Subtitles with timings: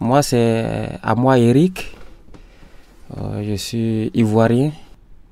[0.00, 1.92] Moi, c'est à moi, Eric.
[3.16, 4.70] Euh, je suis ivoirien.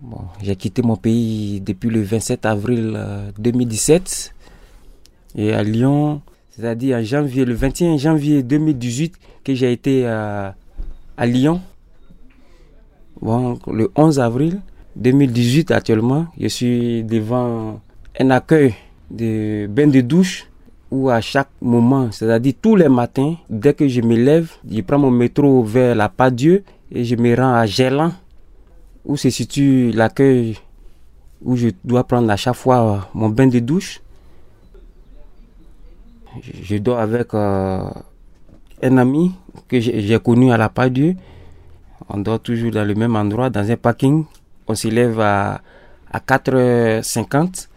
[0.00, 2.98] Bon, j'ai quitté mon pays depuis le 27 avril
[3.38, 4.34] 2017.
[5.38, 6.20] Euh, Et à Lyon,
[6.50, 10.54] c'est-à-dire en janvier, le 21 janvier 2018, que j'ai été à,
[11.16, 11.60] à Lyon.
[13.20, 14.60] Bon, le 11 avril
[14.96, 17.80] 2018, actuellement, je suis devant
[18.20, 18.74] un accueil
[19.10, 20.46] de bain de douche
[20.92, 24.98] où à chaque moment, c'est-à-dire tous les matins, dès que je me lève, je prends
[24.98, 28.12] mon métro vers la Pas-Dieu et je me rends à Gélan,
[29.06, 30.58] où se situe l'accueil
[31.40, 34.02] où je dois prendre à chaque fois mon bain de douche.
[36.42, 37.88] Je dors avec euh,
[38.82, 39.32] un ami
[39.68, 41.16] que j'ai connu à la Pas-Dieu.
[42.10, 44.26] On dort toujours dans le même endroit, dans un parking.
[44.68, 45.62] On se lève à,
[46.12, 47.68] à 4h50.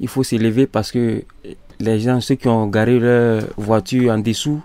[0.00, 1.24] Il faut se lever parce que
[1.80, 4.62] les gens, ceux qui ont garé leur voiture en dessous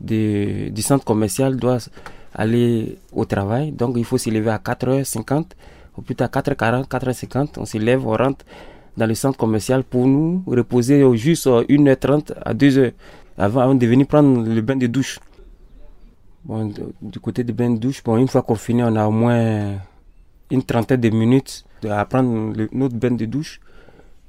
[0.00, 1.88] du centre commercial doivent
[2.34, 3.72] aller au travail.
[3.72, 5.44] Donc il faut se lever à 4h50,
[5.96, 7.58] ou plutôt à 4h40, 4h50.
[7.58, 8.44] On se lève, on rentre
[8.96, 12.92] dans le centre commercial pour nous reposer juste 1h30 à 2h
[13.38, 15.20] avant de venir prendre le bain de douche.
[17.02, 19.74] Du côté du bain de douche, bon, une fois qu'on finit, on a au moins
[20.50, 23.60] une trentaine de minutes à prendre notre bain de douche.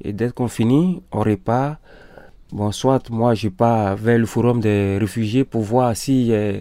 [0.03, 1.77] Et dès qu'on finit, on repart.
[2.51, 6.53] Bon, soit moi, je pars vers le forum des réfugiés pour voir s'il y a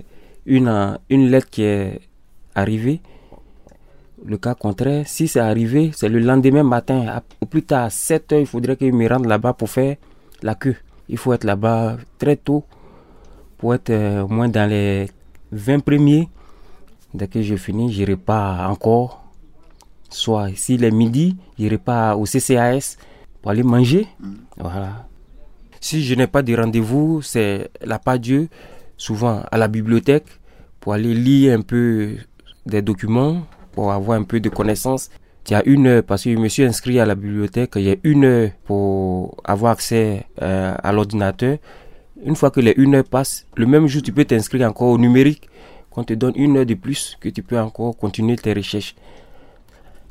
[0.46, 2.00] une, une lettre qui est
[2.55, 3.00] arrivée.
[4.24, 8.33] Le cas contraire, si c'est arrivé, c'est le lendemain matin, au plus tard à 7
[8.33, 9.96] heures, il faudrait que je me rende là-bas pour faire
[10.42, 10.77] la queue.
[11.08, 12.64] Il faut être là-bas très tôt
[13.58, 15.08] pour être euh, au moins dans les
[15.50, 16.28] 20 premiers.
[17.12, 19.24] Dès que je finis, je repars encore.
[20.08, 22.96] Soit s'il est midi, je repars au CCAS
[23.42, 24.06] pour aller manger.
[24.56, 25.09] Voilà.
[25.81, 28.48] Si je n'ai pas de rendez-vous, c'est la pas Dieu,
[28.98, 30.27] souvent à la bibliothèque,
[30.78, 32.17] pour aller lire un peu
[32.67, 35.11] des documents, pour avoir un peu de connaissances.
[35.48, 37.83] Il y a une heure, parce que je me suis inscrit à la bibliothèque, il
[37.83, 41.57] y a une heure pour avoir accès euh, à l'ordinateur.
[42.23, 44.98] Une fois que les une heure passent, le même jour, tu peux t'inscrire encore au
[44.98, 45.48] numérique,
[45.91, 48.95] qu'on te donne une heure de plus, que tu peux encore continuer tes recherches.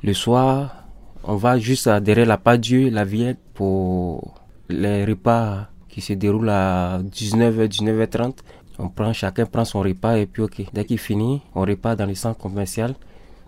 [0.04, 0.84] Le soir,
[1.24, 4.34] on va juste derrière la pas Dieu, la Viette, pour
[4.70, 8.38] les repas qui se déroulent à 19h, 19h30.
[8.78, 12.06] On prend, chacun prend son repas et puis ok, dès qu'il finit, on repart dans
[12.06, 12.96] le centre commercial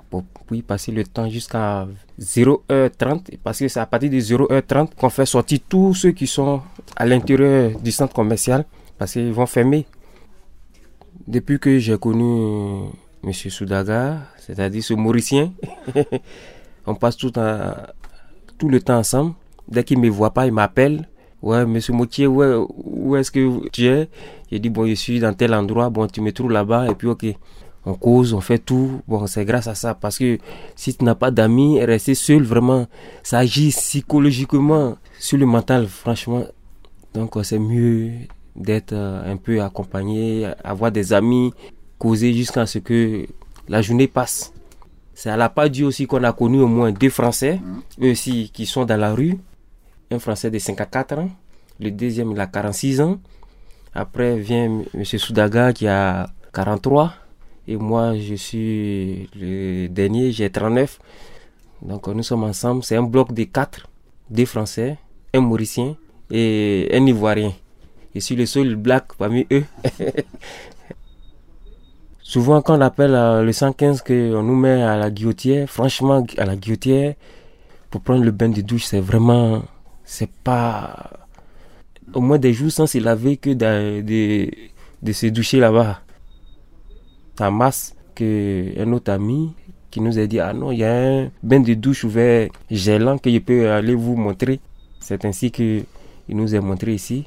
[0.09, 1.87] pour puis passer le temps jusqu'à
[2.19, 6.61] 0h30 parce que c'est à partir de 0h30 qu'on fait sortir tous ceux qui sont
[6.97, 8.65] à l'intérieur du centre commercial
[8.97, 9.85] parce qu'ils vont fermer.
[11.27, 12.89] Depuis que j'ai connu
[13.23, 13.31] M.
[13.31, 15.53] Soudaga, c'est-à-dire ce Mauricien,
[16.85, 17.31] on passe tout,
[18.57, 19.35] tout le temps ensemble.
[19.67, 21.07] Dès qu'il ne me voit pas, il m'appelle.
[21.41, 22.53] Ouais, monsieur Moutier, ouais,
[22.83, 24.09] où est-ce que tu es?
[24.51, 27.07] J'ai dit, bon, je suis dans tel endroit, bon, tu me trouves là-bas, et puis
[27.07, 27.25] ok.
[27.83, 29.01] On cause, on fait tout.
[29.07, 29.95] Bon, c'est grâce à ça.
[29.95, 30.37] Parce que
[30.75, 32.85] si tu n'as pas d'amis, rester seul, vraiment,
[33.23, 36.43] ça agit psychologiquement sur le mental, franchement.
[37.15, 38.11] Donc, c'est mieux
[38.55, 41.53] d'être un peu accompagné, avoir des amis,
[41.97, 43.25] causer jusqu'à ce que
[43.67, 44.53] la journée passe.
[45.15, 47.59] C'est à la pas Dieu aussi qu'on a connu au moins deux Français,
[47.99, 49.39] eux aussi, qui sont dans la rue.
[50.11, 51.29] Un Français de 54 ans,
[51.79, 53.19] le deuxième, il a 46 ans.
[53.93, 55.05] Après vient M.
[55.05, 57.13] Soudaga qui a 43.
[57.69, 60.99] Et moi, je suis le dernier, j'ai 39.
[61.81, 62.83] Donc nous sommes ensemble.
[62.83, 63.87] C'est un bloc de quatre.
[64.29, 64.97] Deux Français,
[65.33, 65.95] un Mauricien
[66.29, 67.53] et un Ivoirien.
[68.13, 69.63] Je suis le seul black parmi eux.
[72.21, 73.11] Souvent, quand on appelle
[73.45, 77.15] le 115 qu'on nous met à la guillotière, franchement, à la guillotière,
[77.89, 79.63] pour prendre le bain de douche, c'est vraiment.
[80.11, 81.09] C'est pas.
[82.13, 84.51] Au moins des jours sans se laver que de,
[85.01, 86.01] de, se doucher là-bas.
[87.37, 89.53] Ça masse qu'un autre ami
[89.89, 93.17] qui nous a dit Ah non, il y a un bain de douche ouvert gélant
[93.17, 94.59] que je peux aller vous montrer.
[94.99, 95.85] C'est ainsi qu'il
[96.27, 97.25] nous a montré ici.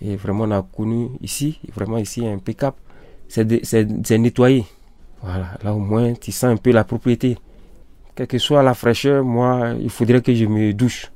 [0.00, 2.76] Et vraiment, on a connu ici, vraiment ici, impeccable
[3.28, 4.64] c'est nettoyé.
[5.22, 7.36] Voilà, là au moins tu sens un peu la propriété.
[8.14, 11.10] Quelle que soit la fraîcheur, moi, il faudrait que je me douche.